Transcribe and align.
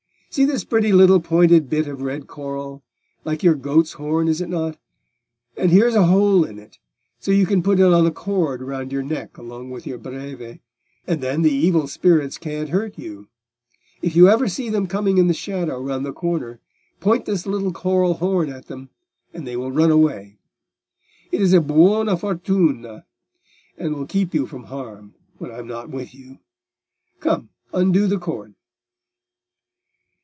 "See 0.33 0.45
this 0.45 0.63
pretty 0.63 0.93
little 0.93 1.19
pointed 1.19 1.69
bit 1.69 1.87
of 1.89 2.01
red 2.03 2.25
coral—like 2.27 3.43
your 3.43 3.53
goat's 3.53 3.91
horn, 3.91 4.29
is 4.29 4.39
it 4.39 4.47
not?—and 4.47 5.71
here 5.71 5.87
is 5.87 5.93
a 5.93 6.05
hole 6.05 6.45
in 6.45 6.57
it, 6.57 6.77
so 7.19 7.31
you 7.31 7.45
can 7.45 7.61
put 7.61 7.81
it 7.81 7.83
on 7.83 8.05
the 8.05 8.13
cord 8.13 8.61
round 8.61 8.93
your 8.93 9.03
neck 9.03 9.37
along 9.37 9.71
with 9.71 9.85
your 9.85 9.97
Breve, 9.97 10.59
and 11.05 11.19
then 11.19 11.41
the 11.41 11.51
evil 11.51 11.85
spirits 11.85 12.37
can't 12.37 12.69
hurt 12.69 12.97
you: 12.97 13.27
if 14.01 14.15
you 14.15 14.29
ever 14.29 14.47
see 14.47 14.69
them 14.69 14.87
coming 14.87 15.17
in 15.17 15.27
the 15.27 15.33
shadow 15.33 15.81
round 15.81 16.05
the 16.05 16.13
corner, 16.13 16.61
point 17.01 17.25
this 17.25 17.45
little 17.45 17.73
coral 17.73 18.13
horn 18.13 18.49
at 18.49 18.67
them, 18.67 18.89
and 19.33 19.45
they 19.45 19.57
will 19.57 19.69
run 19.73 19.91
away. 19.91 20.37
It 21.33 21.41
is 21.41 21.51
a 21.51 21.59
'buona 21.59 22.15
fortuna,' 22.15 23.03
and 23.77 23.93
will 23.95 24.07
keep 24.07 24.33
you 24.33 24.45
from 24.47 24.63
harm 24.63 25.13
when 25.39 25.51
I 25.51 25.57
am 25.59 25.67
not 25.67 25.89
with 25.89 26.15
you. 26.15 26.39
Come, 27.19 27.49
undo 27.73 28.07
the 28.07 28.17
cord." 28.17 28.55